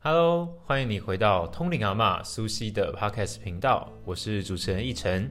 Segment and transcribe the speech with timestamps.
[0.00, 5.30] Hello，欢迎你回到通灵阿妈苏西的 Podcast 频道，我是主持人奕晨。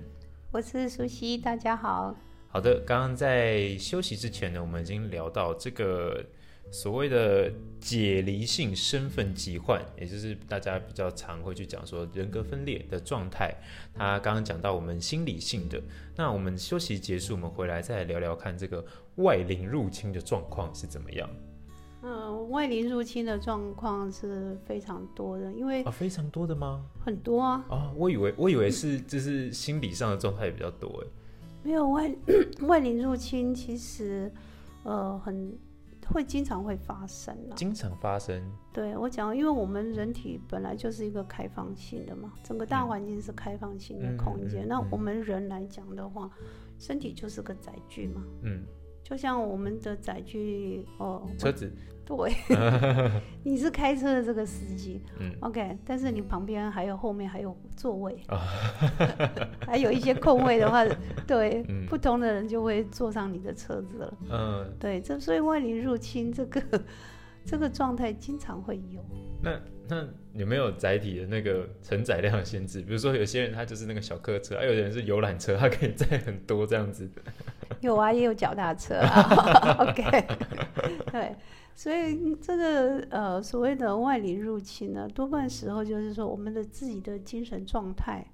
[0.52, 2.16] 我是苏西，大家好。
[2.50, 6.24] 好的，刚刚在休息之前呢，我们已经聊到这个
[6.70, 13.54] 所谓的解离性身份疾患，也就是大家比较常会去讲说人格分裂的状态。
[13.94, 15.82] 他刚刚讲到我们心理性的，
[16.16, 18.84] 那我们休息结束，我们回来再聊聊看这个
[19.16, 21.30] 外灵入侵的状况是怎么样。
[22.04, 26.86] 嗯，外灵入侵的状况是非常多的，因为啊，非常多的吗？
[27.04, 27.66] 很多啊。
[27.70, 31.08] 啊，我以为我以为是就是心理上的状态也比较多哎。
[31.64, 32.16] 没有外
[32.68, 34.32] 外灵入侵，其实
[34.84, 35.58] 呃很
[36.12, 37.56] 会经常会发生啊。
[37.56, 38.42] 经常发生。
[38.74, 44.68] 对我讲，因为我们人体本来就是一个开放性的嘛，整个大环境是开放性的空间。
[44.68, 46.30] 那我们人来讲的话，
[46.78, 48.24] 身体就是个载具嘛。
[48.44, 48.66] 嗯。
[49.08, 51.72] 就像我们的载具哦，车子。
[52.06, 52.34] 对，
[53.44, 58.18] 你是开车的这个司机，嗯，OK，但是你旁边还有后面还有座位，
[59.66, 60.86] 还有一些空位的话，
[61.28, 66.62] 对，不同的人就会坐上你的车子了，嗯，对，这所以外力入侵这个
[67.46, 69.04] 这个状态经常会有。
[69.42, 72.82] 那那有没有载体的那个承载量限制？
[72.82, 77.10] 比如说有些人他就是那个小客车，还有的人是游览车，他可以载很多这样子。
[77.82, 80.28] 有啊，也有脚踏车啊， OK，
[81.12, 81.36] 对。
[81.76, 88.26] 所以这个呃所谓的外力入侵呢，多半时候就是说我们的自己的精神状态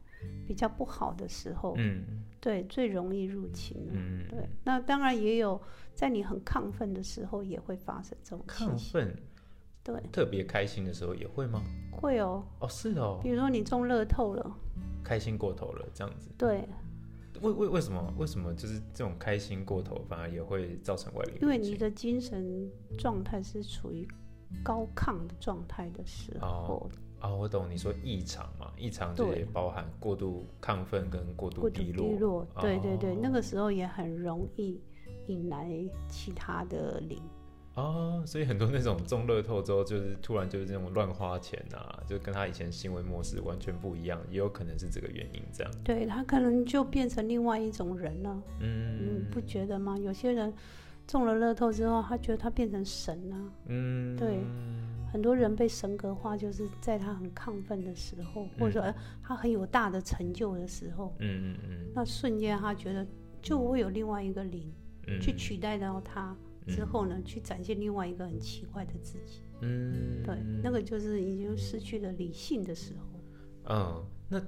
[0.48, 4.48] 比较不好的时候，嗯，对，最容易入侵嗯，对。
[4.64, 5.62] 那当然也有
[5.94, 9.14] 在你很亢奋的时候也会发生这种亢奋，
[9.84, 11.62] 对，特别开心的时候也会吗？
[11.92, 14.56] 会哦，哦是哦，比如说你中乐透了，
[15.04, 16.66] 开心过头了这样子，对。
[17.44, 21.34] 为为为什么为什么就是这种开心过头，反而也会造成外力？
[21.42, 24.08] 因为你的精神状态是处于
[24.64, 26.90] 高亢的状态的时候。
[27.22, 32.10] 哦，我懂你说异常嘛，异常就也包含过度亢奋跟过度低落。
[32.10, 34.82] 低落，对对对，那个时候也很容易
[35.28, 35.72] 引来
[36.10, 37.22] 其他的灵。
[37.76, 45.74] 哦，所以很多那种中乐透之后，就是突然就是这种乱花钱啊，就跟他以前行为模式完全不一样，也有可能是这个原因这样。
[45.84, 48.44] 对他可能就变成另外一种人了。
[48.60, 49.98] 嗯，你不觉得吗？
[49.98, 50.54] 有些人
[51.08, 53.38] 中了乐透之后，他觉得他变成神了。
[53.66, 54.38] 嗯，对，
[55.12, 61.12] 很多人被神格化，就是在他很亢奋的时候，或者说他很有大的成就的时候。
[61.18, 61.92] 嗯嗯嗯。
[61.96, 63.04] 那瞬间他觉得
[63.42, 64.72] 就会有另外一个灵
[65.20, 66.38] 去取代到他。
[66.68, 69.42] 之后呢，去展现另外一个很奇怪的自己。
[69.62, 73.20] 嗯，对，那个就是已经失去了理性的时候。
[73.70, 74.42] 嗯，那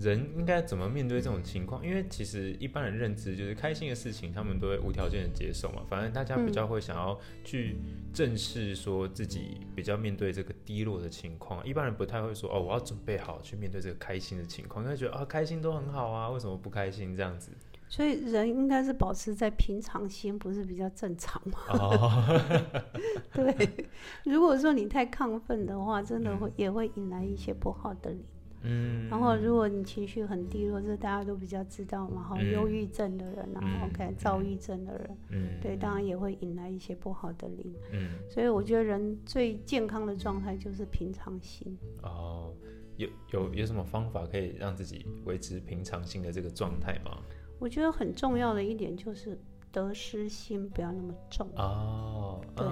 [0.00, 1.84] 人应该怎么面对这种情况？
[1.84, 5.82] 因为其实一般人认知就是开心的事情，他们都会无条件的接受嘛。
[5.88, 7.78] 反正大家比较会想要去
[8.12, 11.66] 正视说自己比较面对这个低落的情况。
[11.66, 17.50] 一般人不太会说哦，我要准备好去面对这个开心的情况，因为觉得啊，开心都很好啊，为什么不开心这样子？
[17.88, 21.58] 所以人应该是保持在平常心，不是比较正常吗？
[21.70, 22.52] 哦，
[23.32, 23.86] 对。
[24.24, 28.22] 如果说你太亢奋的话，真的会也会引来一些不好的灵。
[28.62, 29.08] 嗯。
[29.08, 37.74] 然后，如果你情绪很低落，这大家都比较知道嘛，哈，忧郁症的人啊，OK，躁郁症的人，嗯，对，当然也会引来一些不好的灵。
[37.92, 38.10] 嗯。
[38.28, 41.74] 所以我觉得人最健康的状态就是平常心。
[42.02, 42.52] 哦，
[42.96, 47.22] 有有有什么方法可以让自己维持平常心的这个状态吗？
[47.58, 49.38] 我觉得很重要的一点就是
[49.72, 52.40] 得失心不要那么重哦。
[52.54, 52.66] 对，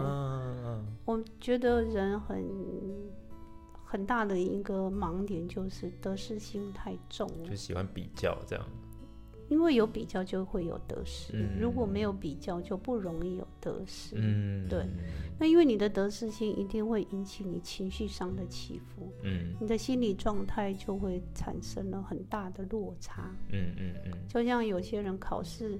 [1.05, 2.45] 我觉得人很
[3.85, 8.65] 很大的一个盲点就是得失心太重了，就喜欢比较这样。
[9.49, 14.17] 因为有比较就会有得失，如果没有比较就不容易有得失。
[14.19, 14.85] 嗯，对。
[15.39, 23.31] 那因为你的得失心一定会引起你情绪上的起伏，嗯，你的心理状态就会产生了很大的落差。
[23.53, 24.13] 嗯嗯嗯。
[24.29, 25.79] 就像有些人考试，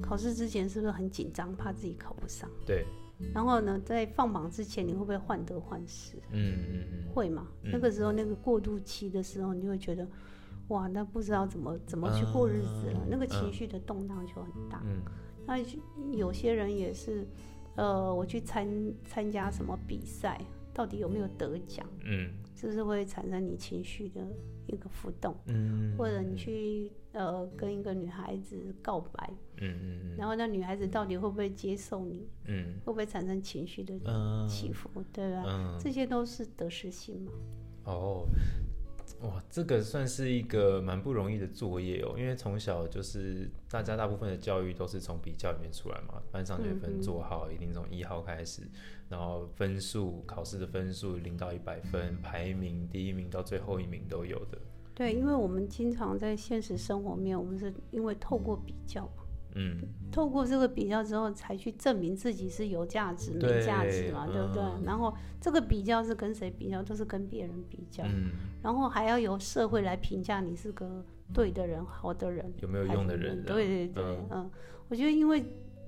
[0.00, 2.48] 考试之前是不是很紧张，怕自己考不上？
[2.64, 2.86] 对。
[3.32, 6.16] 然后呢，在放榜之前，你会不会患得患失？
[6.30, 7.12] 嗯嗯嗯。
[7.12, 7.46] 会嘛？
[7.62, 10.08] 那个时候那个过渡期的时候，你就会觉得。
[10.68, 14.82] 哇，那不知道怎么怎么去过日子了，那个情绪的动荡就很大。
[14.86, 15.02] 嗯，
[15.46, 15.58] 那
[16.16, 17.26] 有些人也是，
[17.76, 18.66] 呃，我去参
[19.04, 20.40] 参加什么比赛，
[20.72, 21.86] 到底有没有得奖？
[22.04, 24.26] 嗯，这是会产生你情绪的
[24.66, 25.36] 一个浮动。
[25.46, 29.30] 嗯，或者你去呃跟一个女孩子告白，
[29.60, 32.26] 嗯嗯然后那女孩子到底会不会接受你？
[32.46, 33.94] 嗯，会不会产生情绪的
[34.48, 34.88] 起伏？
[35.12, 35.76] 对吧？
[35.78, 37.32] 这些都是得失心嘛。
[37.84, 38.26] 哦。
[39.24, 48.62] 哇，这个算是一个蛮不容易的作业哦，因为从小就是大家大部分的教育都是从比较里面出来嘛，班上学分做好，一定从一号开始，
[49.08, 54.58] 然后分数考试的分数零到一百分，排名第一名到最后一名都有的。
[54.94, 59.08] 对，因为我们经常在现实生活面，我们是因为透过比较。
[59.54, 59.78] 嗯，
[60.10, 64.62] 透过这个比较之后，才去证明自己是有价值没价值嘛，对不对？
[64.84, 68.02] 然后这个比较是跟谁比较，都是跟别人比较。
[68.04, 68.30] 嗯，
[68.62, 73.44] 然后还要由社会来评价你是个对的人、好的人，有没有用的人？
[73.44, 74.50] 对对对，嗯，
[74.88, 75.44] 我觉得因为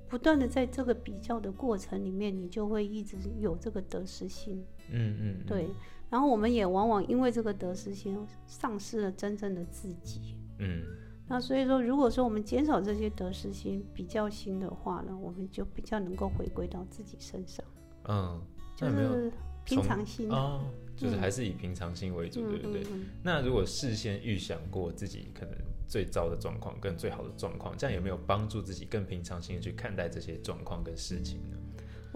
[0.09, 4.65] 不断的在这个比较的过程里面，你就会一直有这个得失心。
[4.93, 5.69] 嗯嗯，对。
[6.09, 8.17] 然后我们也往往因为这个得失心，
[8.47, 10.37] 丧失了真正的自己。
[10.61, 10.85] 嗯。
[11.29, 17.65] 那所以说，如果说我们减少这些得失心、比较心的话呢，我们就比较能够回归到自己身上。
[18.09, 18.41] 嗯，
[18.77, 19.33] 就是
[19.65, 20.61] 平常心哦，
[20.97, 22.87] 就是还是以平常心为主，对不对？
[23.23, 25.55] 那如果事先预想过自己可能
[25.89, 31.57] 最糟的状况跟最好的状况，这样有没有帮助自己更平常心的去看待这些状况跟事情呢？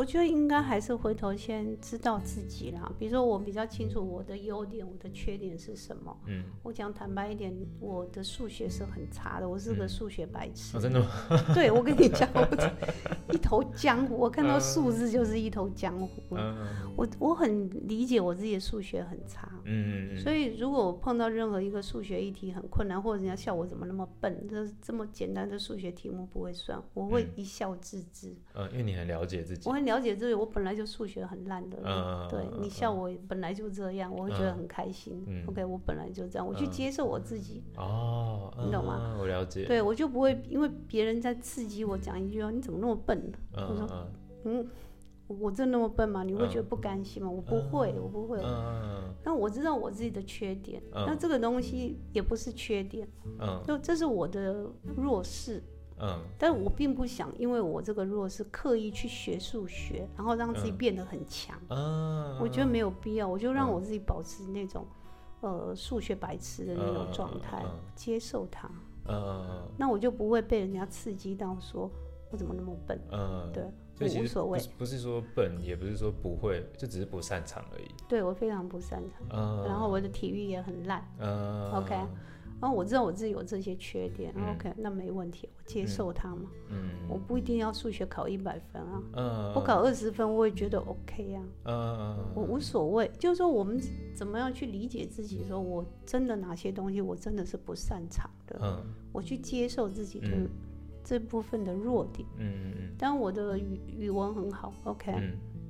[0.00, 2.90] 我觉得应该还是回头先知道自己啦。
[2.98, 6.16] 比如说，我比较清楚我的优点、我的缺点是什么。
[6.26, 10.80] 嗯，我讲坦白一点，我的数学是很差的，我是个数学白痴。
[10.80, 11.06] 真的吗？
[11.52, 12.48] 对，我跟你讲，我
[13.30, 16.08] 一头江湖，我看到数字就是一头江湖。
[16.30, 16.56] 嗯
[16.96, 19.48] 我我很理解我自己的数学很差。
[19.64, 28.34] 嗯嗯所以，如果我碰到任何一个数学议题很困难，或者人家笑我怎么那么笨，这这么简单的数学题目不会算，我会一笑置之。
[28.54, 29.68] 嗯，因为你很了解自己。
[29.68, 29.89] 我很。
[29.90, 31.78] 了解自己，我本来就数学很烂的，
[32.30, 35.24] 对你笑我本来就这样，我会觉得很开心。
[35.46, 37.62] OK，我本来就这样，我去接受我自己。
[37.76, 39.16] 哦，你懂吗？
[39.18, 39.64] 我了解。
[39.66, 43.38] 对我就不会因为别人在刺激我讲一句话，你怎么那么笨呢？
[43.68, 43.88] 我说，
[44.44, 44.66] 嗯，
[45.26, 46.22] 我真那么笨吗？
[46.22, 47.30] 你会觉得不甘心吗？
[47.30, 48.40] 我不会，我不会。
[48.42, 53.06] 嗯但我知道我自己的缺点，那这个东西也不是缺点，
[53.38, 54.66] 嗯，就这是我的
[54.96, 55.62] 弱势。
[56.02, 61.58] 嗯，但我并不想，因为我这个弱是刻意去学数学，然后让自己变得很强。
[61.68, 64.86] 嗯，我觉得没有必要，我就让我自己保持那种，
[65.40, 67.64] 呃，数学白痴的那种状态，
[67.94, 68.70] 接受它。
[69.06, 71.90] 嗯，那我就不会被人家刺激到说，
[72.30, 73.00] 我怎么那么笨？
[73.10, 73.64] 嗯，对，
[74.00, 74.60] 我无所谓。
[74.78, 77.88] 不是说笨，也不是说不会，就只是不擅长而已。
[78.08, 79.26] 对我非常不擅长。
[79.30, 81.04] 嗯，然后我的体育也很烂。
[81.18, 81.96] 嗯，OK。
[82.60, 86.50] 然后我知道我自己有这些缺点，OK，那没问题，我接受它嘛。
[86.68, 93.10] 嗯，我不一定要数学考一百分啊，嗯，我考二十分我也觉得 OK 啊，嗯，我无所谓。
[93.18, 93.80] 就是说，我们
[94.14, 95.44] 怎么样去理解自己？
[95.48, 100.28] 说我真的哪些东西我真的是不擅长的，嗯，我去接受自己的
[101.02, 102.94] 这部分的弱点，嗯嗯嗯。
[102.98, 105.12] 但我的语语文很好，OK。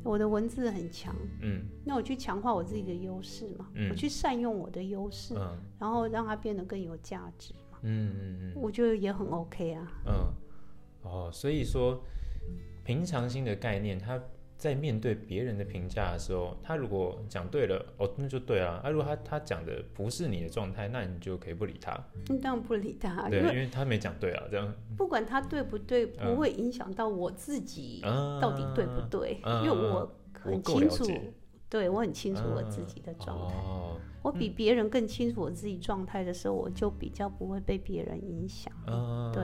[0.03, 5.35] 我的文字很强，嗯，那我去强化我自己的优势嘛，我去善用我的优势，
[5.79, 10.13] 然后让它变得更有价值嘛，嗯嗯嗯，我觉得也很 OK 啊，嗯，
[11.03, 12.03] 哦，所以说
[12.85, 14.21] 平常心的概念，它
[14.61, 21.99] 在面对别人的评价的时候，他如果讲对了，哦，那就对啊，啊，如果他他讲的不是你的状态，那你就可以不理他，
[22.29, 28.03] 你当然不理他，对，因为他没讲对啊，这样，不管他对不对，不会影响到我自己
[28.39, 31.07] 到底对不对，因为我很清楚，
[31.71, 33.55] 对我很清楚我自己的状态，
[34.21, 38.71] 我比别人更清楚我自己状态的时候，我就比较不会被别人影响，
[39.33, 39.43] 对。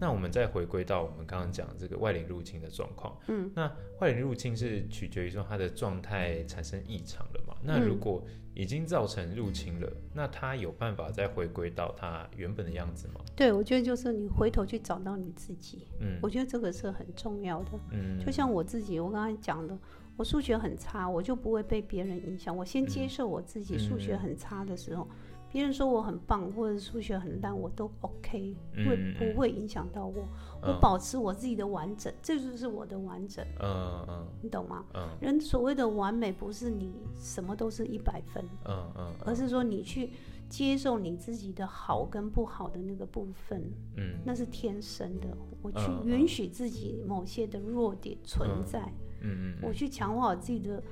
[0.00, 7.54] 那我们再回归到我们刚刚讲这个外灵入侵的状况，嗯，那外灵入侵是取决于说它的状态产生异常了嘛？
[7.62, 8.22] 那如果
[8.54, 13.20] 已经造成入侵了，那它有办法再回归到它原本的样子吗？
[13.34, 19.78] 对，我觉得就是你回头去找到你自己，嗯，我觉得这个是很重要的，嗯，就像我自己，我刚才讲的，
[20.16, 25.08] 我数学很差，我就不会被别人影响，我先接受我自己数学很差的时候。
[25.54, 30.28] 别人说我很棒，或者数学很烂，我都 OK，会不会影响到我？
[30.60, 33.46] 我保持我自己的完整，这就是我的完整。
[33.60, 34.84] 嗯嗯，你懂吗？
[34.94, 40.10] 嗯，人所谓的完美，不是你什么都是一百分，嗯嗯，而是说你去
[40.48, 43.62] 接受你自己的好跟不好的那个部分，
[43.96, 45.28] 嗯，那是天生的。
[45.62, 48.80] 我去允许自己某些的弱点存在，
[49.20, 50.82] 嗯嗯，我去强化我自己的。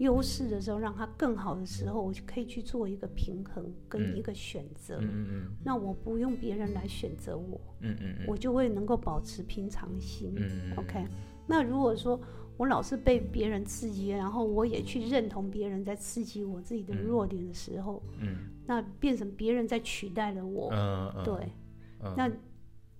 [0.00, 4.98] 优势的时候，让它更好的时候，我就可以去做一个平衡跟一个选择。
[5.00, 7.60] 嗯嗯那我不用别人来选择我。
[7.80, 10.32] 嗯嗯我就会能够保持平常心。
[10.36, 11.06] 嗯 OK。
[11.46, 12.18] 那如果说
[12.56, 18.48] 我老是被别人刺激，然后我也去认同别人在刺激我自己的弱点的时候，嗯。
[18.66, 20.70] 那变成别人在取代了我。
[20.72, 21.24] 嗯嗯。
[21.24, 21.52] 对。
[22.16, 22.30] 那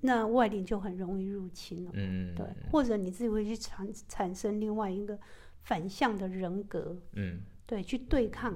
[0.02, 1.90] 那外力就很容易入侵了。
[1.95, 2.47] 嗯对。
[2.71, 5.19] 或者你自己会去产产生另外一个。
[5.62, 8.55] 反向的人格，嗯，对，去对抗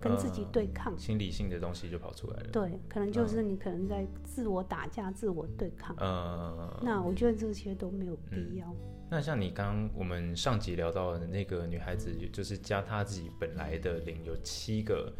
[0.00, 2.50] 跟自己对抗，心理性的东西就跑出来了。
[2.50, 5.94] 对，可能就是你可能在自我打架、自我对抗。
[6.00, 8.74] 嗯，那我觉得这些都没有必要。
[9.10, 15.12] 那像你刚我们上集聊到的那个女孩子，就是加她自己本来的零有七个。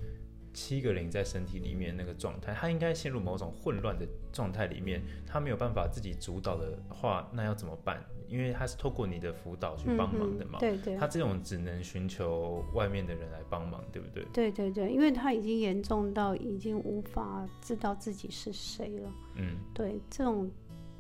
[0.53, 8.03] 七个零在身体里面那个状态，他应该陷入某种混乱的状态里面，他没有办法自己主导的话，那要怎么办？
[8.29, 14.25] 因为他是透过你的辅导去帮忙的嘛，对对，他这种只能寻求外面的人来帮忙，对不对？
[14.33, 20.49] 对对对，因为他已经严重到已经无法知道自己是谁了，嗯，对，这种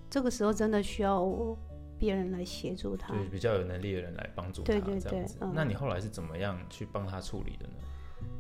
[0.09, 1.25] 这个时候真的需要
[1.97, 7.75] 别人来协助他，对，比较有能力的人来帮助他，对对对，那你后来是怎么样去帮他处理的呢？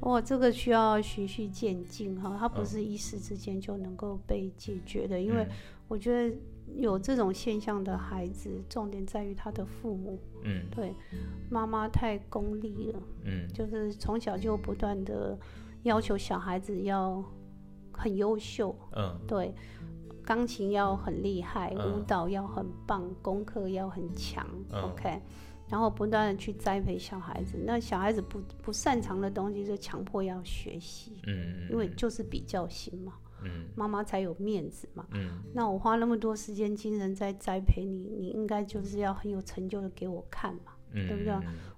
[0.00, 5.20] 哇，这个需要循序渐进哈，它不是一时之间就能够被解决的。
[5.20, 5.46] 因为
[5.88, 6.34] 我觉得
[6.76, 10.18] 有这种现象的孩子，重点在于他的父母。
[10.44, 10.94] 嗯，对，
[11.50, 13.02] 妈妈太功利了。
[13.25, 15.38] 嗯，就是从小就不断的
[15.82, 17.22] 要求小孩子要
[17.92, 18.75] 很优秀。
[18.96, 19.52] 嗯，对，
[20.25, 24.46] 钢琴要很厉害，舞蹈要很棒，功课要很强。
[24.72, 25.20] OK。
[25.71, 41.33] 然后不断的去栽培小孩子，那小孩子不不擅长的东西就强迫要学习，嗯，因为就是比较心嘛，嗯，妈妈才有面子嘛，嗯，那我花那么多时间精神在栽培你，你应该就是要很有成就的给我看嘛，嗯，对不对？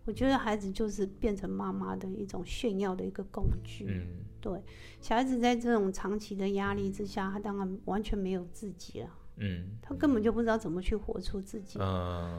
[0.05, 4.07] 我觉得孩子就是变成妈妈的一种炫耀的一个工具，嗯，
[4.41, 4.61] 对，
[5.01, 9.11] 小孩子在这种长期的压力之下，他当然完全没有自己了。
[9.37, 11.79] 嗯，他根本就不知道怎么去活出自己，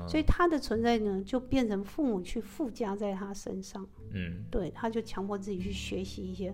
[0.07, 3.85] 所以他的存在呢，就变成父母去附加在他身上。
[4.11, 6.53] 嗯，对，他就强迫自己去学习一些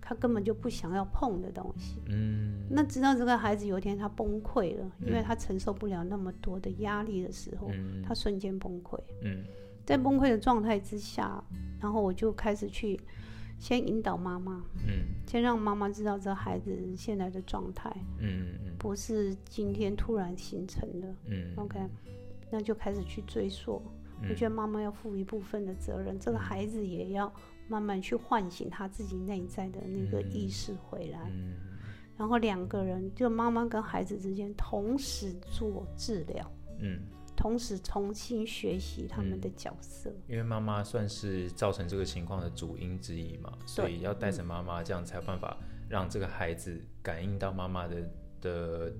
[0.00, 2.02] 他根本就不想要碰的东西。
[2.08, 7.70] 嗯，那直到这个孩子有一天他崩溃了，因为他承受不了那么多的压力的时候，
[8.06, 8.98] 他瞬间崩溃。
[9.22, 9.42] 嗯，
[9.86, 11.42] 在崩溃的状态之下，
[11.80, 13.00] 然后我就开始去。
[13.58, 21.78] 先引导妈妈，嗯，先让妈妈知道这孩子现在的状态，嗯嗯，不是今天突然形成的，嗯，OK，
[22.50, 23.82] 那就开始去追溯。
[24.28, 27.32] 我觉得妈妈要负一部分的责任，这个孩子也要
[27.68, 31.54] 慢慢去唤醒他自己内在的那个意识回来，嗯，
[32.16, 37.00] 然后两个人就妈妈跟孩子之间同时做治疗，嗯。
[37.38, 45.56] 同时重新学习他们的角色，因为妈妈算是造成这个情况的主因之一嘛，所以要带着妈妈，这样才有办法
[45.88, 48.92] 让这个孩子感应到妈妈的的。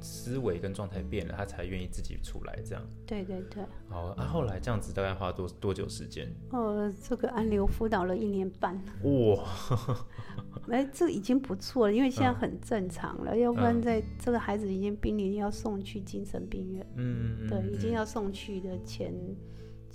[0.00, 2.82] 思维跟状态变了，他才愿意自己出来这样。
[3.06, 3.64] 对对对。
[3.88, 6.32] 好，那后来这样子大概花多多久时间？
[6.50, 8.74] 哦，这个安流辅导了一年半。
[9.02, 9.44] 哇，
[10.70, 13.36] 哎，这已经不错了，因为现在很正常了。
[13.36, 16.86] 要不然在这个孩子已经濒临要送去精神病院。
[16.96, 17.48] 嗯嗯。
[17.48, 19.14] 对，已经要送去的前。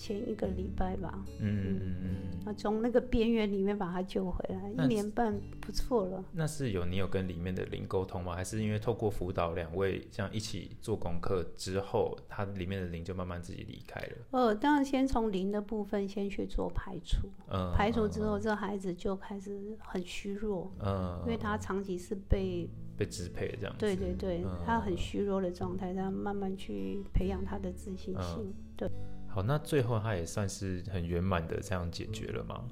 [0.01, 6.23] 前一个礼拜吧，嗯嗯嗯，那从那个边缘里面把他救回来，一年半不错了。
[6.31, 8.35] 那是有你有跟里面的灵沟通吗？
[8.35, 14.17] 还是因为透过辅导两位这样一起做功课之后，他里面的灵就慢慢自己离开了？
[14.31, 22.67] 呃，当然先从灵的部分先去做排除，嗯，排除之后，这孩子就开始很虚弱，嗯，因为他长期是被
[22.97, 28.89] 被支配这样，对对对，他很虚弱的状态，他慢慢去培养他的自信心，对。
[29.33, 32.65] 好，那最后他也算是很圆满的这样解决了吗？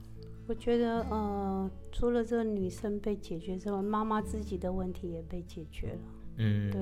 [0.45, 5.99] 我觉得，呃，除了这个女生被解决之外，妈妈自己的问题也被解决了。
[6.37, 6.81] 嗯，对，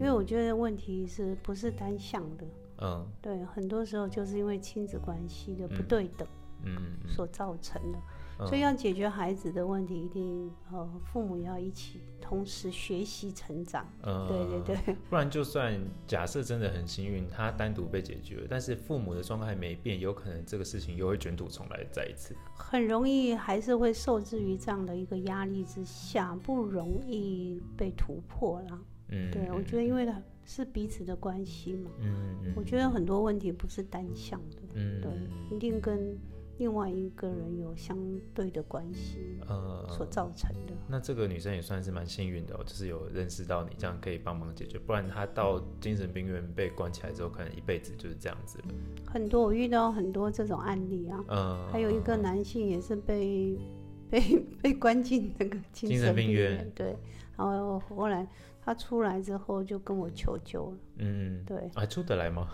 [0.00, 2.46] 因为我觉得问题是不是单向的？
[2.78, 6.26] 嗯，对，很多时候就是因为亲子关系的不对等，
[6.64, 7.98] 嗯，所造成的。
[8.38, 13.86] 所以要解决孩子的问题，一定呃父母要一起同时学习成长。
[14.02, 14.96] 嗯，对对对。
[15.08, 22.34] 不然就算假设真的很幸运，他单独被解决了，但是父母的状态没变，有可能这个事情又会卷土重来再一次。
[22.56, 28.78] 很容易还是会受制于这样的一个压力之下，不容易被突破了。
[29.10, 30.12] 嗯，对，我觉得因为
[30.44, 31.90] 是彼此的关系嘛。
[32.00, 32.52] 嗯嗯。
[32.56, 34.56] 我觉得很多问题不是单向的。
[34.74, 35.00] 嗯。
[35.00, 35.10] 对，
[35.56, 36.18] 一定跟。
[36.58, 37.98] 另外一个人有相
[38.32, 40.72] 对的关系，呃，所造成的。
[40.88, 44.78] 那这个女生也算是蛮幸运的，就是有认识到你，这样可以帮忙解决。
[44.78, 48.64] 不然她到精神病院被关起来之后，可能一辈子就是这样子了。
[49.06, 53.58] 很多我遇到很多这种案例啊，嗯，还有一个男性也是被
[54.10, 56.96] 被被关进那个精神病院，对，
[57.36, 58.26] 然后后来
[58.64, 62.48] 他出来之后就跟我求救了，嗯，对，还出得来吗？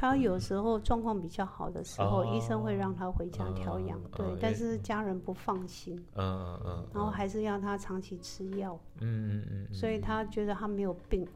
[0.00, 11.26] 他有时候状况比较好的时候，医生会让他回家调养，对，但是家人不放心，嗯嗯，然后还是要他长期吃药，嗯嗯嗯，所以他觉得他没有病，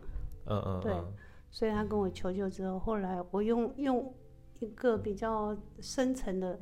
[0.46, 0.94] 嗯嗯，对，
[1.50, 4.14] 所以他跟我求救之后，后来我用用
[4.60, 6.56] 一个比较深层的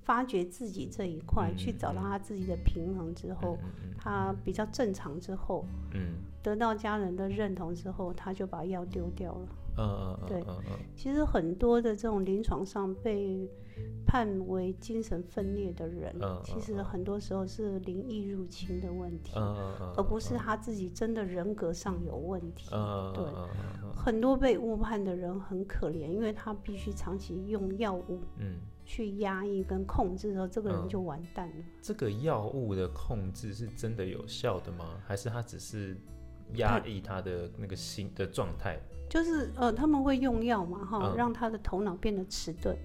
[0.00, 3.56] 发掘自己这一块，去找到他自己的平衡之后，
[3.96, 5.64] 他比较正常之后，
[5.94, 9.48] 嗯，得到家人的认同之后，他就把药丢掉了。
[9.76, 10.44] 嗯嗯对，
[10.94, 13.48] 其实很多的这种临床上被
[14.06, 16.14] 判为精神分裂的人，
[16.44, 19.32] 其实很多时候是灵异入侵的问题，
[19.96, 22.68] 而不是他自己真的人格上有问题。
[23.14, 23.24] 对，
[23.96, 28.20] 很多被误判的人很可怜，因为他必须长期用药物。
[28.38, 28.60] 嗯。
[28.84, 31.64] 去压抑跟控制的时候，这个人就完蛋了。
[31.80, 35.00] 这个药物的控制是真的有效的吗？
[35.06, 35.96] 还是他只是
[36.56, 38.78] 压抑他的那个心的状态？
[39.08, 42.76] 就是呃，他们会用药嘛，哈，让他的头脑变得迟钝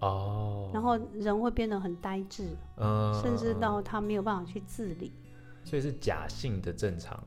[0.00, 5.12] 哦，然后人会变得很呆滞，嗯，甚至到他没有办法去自理。
[5.64, 7.22] 所以是假性的正常。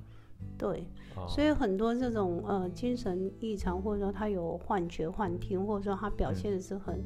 [0.58, 0.86] 对，
[1.28, 7.04] 所以很多这种呃精神异常，或者说他有幻觉、幻听，或者说他表现的是很。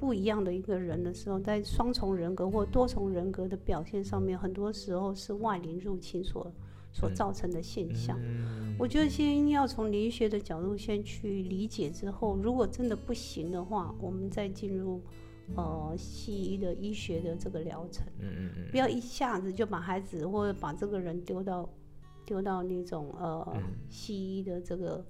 [0.00, 6.52] 不一样的一个人的时候，在双重人格或多重人格的表现上面，很多时候是外灵入侵所
[6.94, 8.18] 所造成的现象。
[8.78, 15.02] 我觉得先要从灵学的角度先去理解，之后如果真的不行的话，我们再进入
[15.54, 18.06] 呃西医的医学的这个疗程。
[18.18, 21.68] 嗯嗯嗯，不要一下子就把孩子或者把这个人丢到
[22.24, 25.04] 丢到那种呃西医的这个。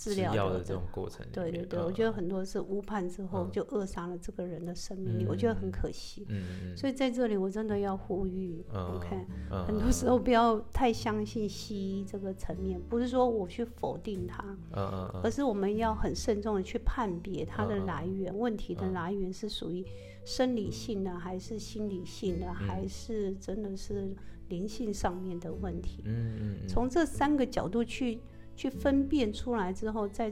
[0.00, 6.24] 治疗的这种过程，对对对，我觉得很多是误判之后就扼杀了这个人的生命力，我觉得很可惜。
[6.30, 9.26] 嗯嗯所以在这里我真的要呼吁，OK，
[9.66, 14.42] 很多时候不要太相信西医这个层面，不是说我去否定它，
[14.72, 19.84] 嗯嗯而是我们要很慎重的去判别它的来源，问题的来源是属于
[20.24, 24.16] 生理性的，还是心理性的，还是真的是
[24.48, 26.02] 灵性上面的问题？
[26.06, 28.18] 嗯嗯从这三个角度去。
[28.60, 30.30] 去分辨出来之后，再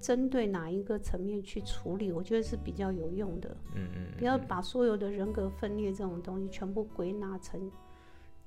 [0.00, 3.56] 针对哪一个层面去处理，我觉得是比较有用的。
[3.76, 7.70] 嗯嗯，不要把所有的人格分裂这种东西全部归纳成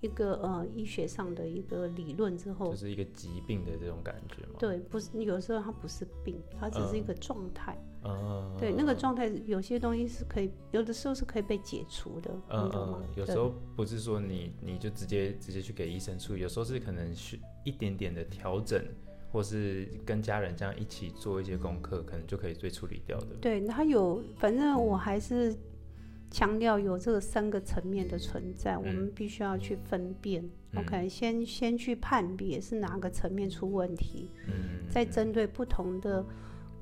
[0.01, 4.55] 一个呃医学上的一个理论之后，就是一个疾病的这种感觉嘛？
[4.59, 7.77] 对，不是，有时候它不是病，它只是一个状态。
[8.03, 12.31] 嗯，对，那个状态有些东西是可以，有的时候是可以被解除的。
[12.49, 17.39] 嗯嗯，有时候不是说你你就直接直接去给医生处理，有时候是可能需。
[17.63, 18.83] 一点点的调整，
[19.31, 23.35] 或是跟家人这样一起做一些功课，可能就可以被处理掉的。
[23.39, 25.55] 对，他有，反正我还是
[26.31, 30.43] 强调有这个三个层面的存在，我们必须要去分辨。
[30.75, 36.25] OK，先先去判别是哪个层面出问题，嗯，再针对不同的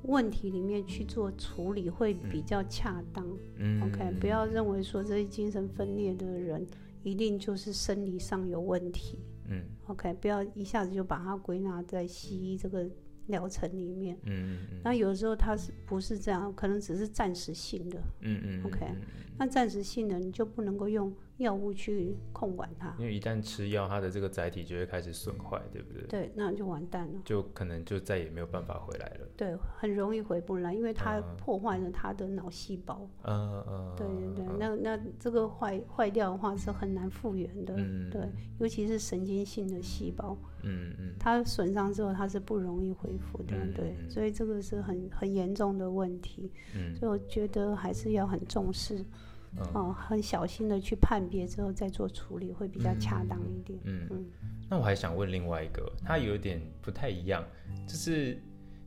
[0.03, 3.25] 问题里面去做处理，会比较恰当。
[3.57, 6.63] 嗯，OK，不要认为说这些精神分裂的人
[7.01, 9.17] 一定就是生理上有问题。
[9.47, 12.87] 嗯，OK，不要一下子就把它归纳在西医这个
[13.25, 14.15] 疗程里面。
[14.25, 14.81] 嗯嗯嗯。
[14.83, 16.53] 那有时候它是不是这样？
[16.53, 17.99] 可能只是暂时性的。
[18.21, 18.63] 嗯嗯。
[18.65, 18.85] OK，
[19.39, 21.11] 那暂时性的你就不能够用。
[21.39, 26.03] 药物去控管它，因为一旦吃药，它的这个载体就会开始损坏，对不对？
[26.07, 29.27] 对，那就完蛋了，就可能就再也没有办法回来了。
[29.37, 33.09] 对，很容易回不来，因为它破坏了它的脑细胞。
[33.23, 33.95] 嗯嗯。
[33.95, 37.73] 对对对，那那这个坏坏掉的话是很难复原的。
[37.77, 38.09] 嗯。
[38.09, 40.37] 对，尤其是神经性的细胞。
[40.63, 41.15] 嗯嗯。
[41.17, 43.55] 它损伤之后，它是不容易恢复的。
[43.73, 43.95] 对。
[44.09, 46.51] 所以这个是很很严重的问题。
[46.75, 46.93] 嗯。
[46.93, 49.05] 所以我觉得还是要很重视。
[49.73, 53.79] 哦，很小心的去判别之后再做处理，会比较恰当一点。
[53.83, 54.25] 嗯嗯。
[54.69, 57.43] 那我还想问另外一个，它有点不太一样，
[57.87, 58.39] 就是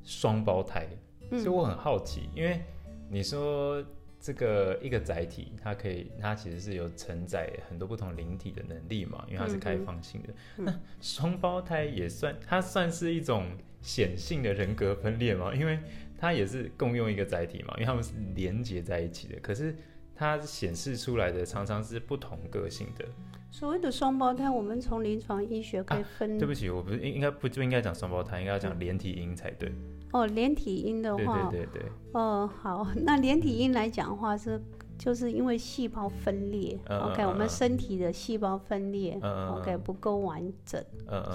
[0.04, 0.88] 双胞胎，
[1.30, 2.62] 所以我很好奇，因为
[3.10, 3.84] 你说
[4.20, 10.28] 这个一个载体，它可以，它其实是有承载很多不同灵体的能力嘛，因为它是开放性的。
[10.56, 13.46] 那双胞胎也算，它算是一种
[13.80, 15.52] 显性的人格分裂嘛？
[15.52, 15.78] 因为
[16.16, 19.74] 它也是共用一个载体嘛，因为它们是连接在一起的，可是。
[20.22, 23.04] 它显示出来的常常是不同个性的。
[23.50, 26.38] 所谓的双胞胎，我们从临床医学可以分。
[26.38, 29.70] 对不起，我不是应应该不就应该讲双胞胎，应该要讲连体婴才对。
[30.12, 31.92] 哦，连体婴的话，对对对对。
[32.12, 34.58] 哦，好，那连体婴来讲的话是，
[34.96, 40.82] 就是因为细胞分裂，OK，我们身体的细胞分裂，OK 不够完整，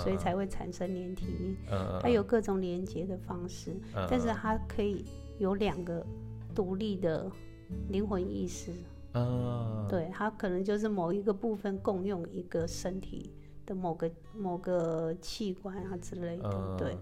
[0.02, 1.56] 所以才会产生连体婴。
[2.02, 3.76] 它有各种连接的方式，
[4.10, 5.06] 但是它可以
[5.38, 6.04] 有两个
[6.56, 7.30] 独立的。
[7.90, 8.72] 灵魂意识，
[9.14, 13.34] 嗯，对，它可能就是某一个部分共用一个身体
[13.66, 16.98] 的某个某个器官啊之类的，对。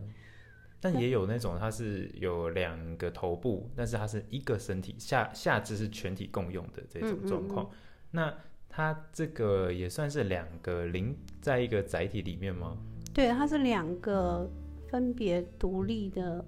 [0.82, 7.67] 但也有那种它是有两个头部，但是它是一个身体下下肢是全体共用的这种状况。
[8.12, 8.32] 那
[8.69, 12.78] 它这个也算是两个灵在一个载体里面吗？
[13.13, 14.47] 对，它是两个
[14.88, 16.45] 分别独立的。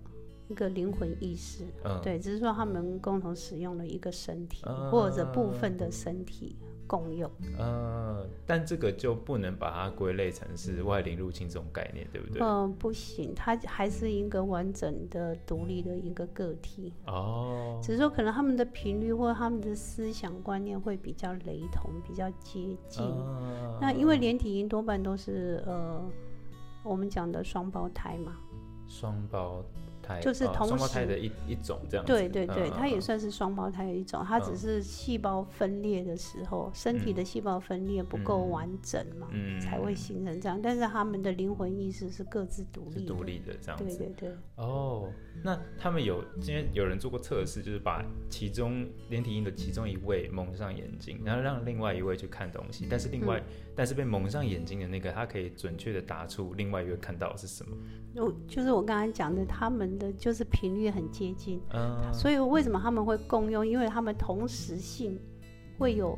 [0.47, 1.63] 一个灵魂意识，
[2.03, 6.55] 对，只是说他们共同使用了一个身体或者部分的身体。
[6.89, 7.29] 共用，
[7.59, 12.41] 呃，但这个就不能把它归类成是外灵入侵这种概念，对不对？
[12.41, 16.93] 嗯，不行，它还是一个完整的、独立的一个个体。
[17.05, 23.03] 哦，只是说可能他们的频率或他们的思想观念会比较雷同，比较接近。
[23.81, 26.01] 那因为连体婴多半都是呃，
[26.85, 28.37] 我们讲的双胞胎嘛，
[28.87, 29.61] 双胞。
[30.21, 39.27] 就是同双胞胎的一一种这样子，对对对，它也算是双胞胎的一种，它只是细胞分裂的时候，身体的细胞分裂不够完整嘛，
[39.59, 40.59] 才会形成这样。
[40.61, 43.85] 但是他们的灵魂意识是各自独立、独立的这样子。
[43.85, 44.29] 对对对。
[44.55, 45.11] 哦，
[45.43, 53.41] 那他们有今天有人做过测试，就是把其中连体婴的其中一位蒙上眼睛，然后让另外一位去看东西，但是另外
[53.75, 57.75] 但是被蒙上眼睛的那个，他可以准确的答出另外一位看到的是什么。
[58.15, 59.96] 就就是我刚才讲的，他们。
[59.97, 61.59] 的就是频率很接近，
[62.13, 63.65] 所以为什么他们会共用？
[63.65, 65.19] 因为他们同时性
[65.77, 66.17] 会有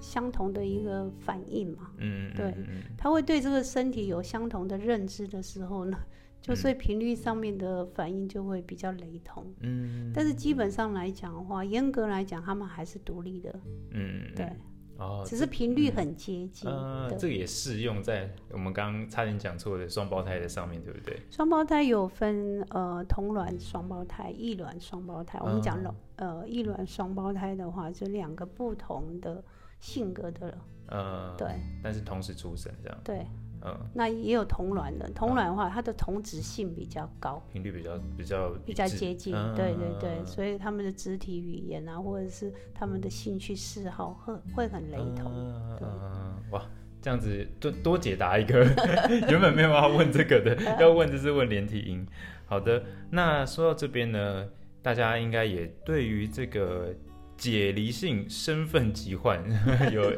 [0.00, 1.90] 相同的一个反应嘛。
[1.98, 2.54] 嗯，对，
[2.96, 5.98] 他会对这个身体有相同的认知的时候呢，
[6.40, 9.44] 就所以频率上面的反应就会比较雷同。
[9.60, 13.54] 嗯，但是基本上来讲的话，严格来讲，他们还是独立的。
[13.92, 14.52] 嗯，对。
[14.96, 16.70] 哦，只是频率很接近。
[16.70, 21.18] 呃，这个也适用在我们刚刚差点讲错的双胞胎的上面对不对？
[21.30, 25.38] 双胞胎有分呃同卵双胞胎、异卵双胞胎。
[25.42, 29.42] 我们讲了呃异卵双胞胎的话，就两个不同的
[29.80, 30.56] 性格的。
[30.86, 31.48] 呃，对。
[31.82, 32.98] 但是同时出生这样。
[33.02, 33.26] 对。
[33.66, 45.32] 嗯，那也有同卵的，同卵的话，它的同质性比较高，频率比较比较比较接近，对对对，所以他们的肢体语言啊，或者是他们的兴趣嗜好会会很雷同。
[45.80, 46.62] 嗯，哇，
[47.00, 48.64] 这样子多多解答一个
[49.30, 52.06] 原本没有要问这个的， 要问就是问连体婴。
[52.44, 54.46] 好的，那说到这边呢，
[54.82, 56.94] 大家应该也对于这个
[57.38, 59.42] 解离性身份疾患
[59.90, 60.12] 有。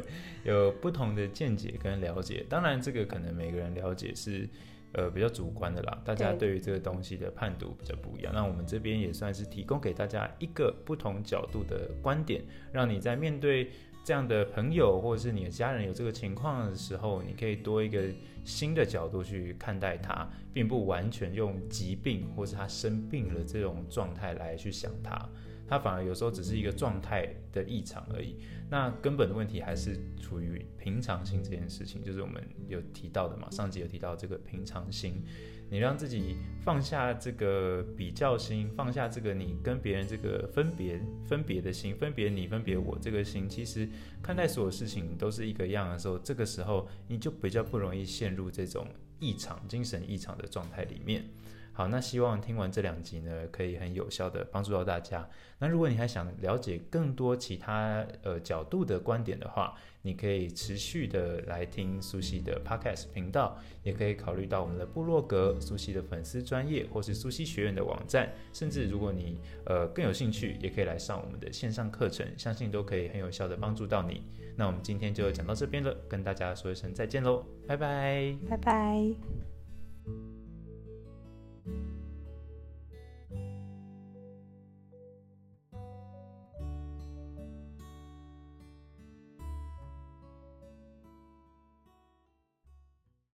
[0.47, 4.49] 有不同的见解跟了解，当然这个可能每个人了解是，
[4.93, 6.01] 呃比较主观的啦。
[6.05, 8.33] 大家对于这个东西的判读比较不一样。
[8.35, 13.71] 那我们这边也算是提供给大家一个不同角度的观点，让你在面对
[14.05, 18.05] 这样的朋友或者是你的家人有这个情况的时候，你可以多一个
[18.45, 25.29] 新的角度去看待他，并不完全用疾病或是他生病了这种状态来去想他。
[25.69, 28.37] 它反而有时候只是一个状态的异常而已，
[28.71, 35.23] 那根本的问题还是处于平常心这件事情，就是我们有提到的嘛，上集有提到这个平常心，
[35.69, 43.89] 你让自己放下这个比较心，放下这个你跟别人这个分别分别的心，分别你分别我这个心，其实
[44.23, 48.87] 看待所有事情都是一个样的时候，这个时候你就比较不容易陷入这种
[49.19, 51.25] 异常、精神异常的状态里面。
[51.77, 55.29] 好，那希望听完这两集呢，可以很有效的帮助到大家。
[55.59, 68.33] 那如果你还想了解更多其他呃角度的观点的话，你可以持续的来听苏西的 Podcast 频道，也可以考虑到我们的部落格、苏西的粉丝专业，或是苏西学院的网站。
[68.55, 74.23] 甚至如果你呃更有兴趣，也可以来上我们的线上课程，相信都可以很有效的帮助到你。
[74.57, 80.36] 那我们今天就讲到这边了，跟大家说一声再见喽，拜拜，拜拜。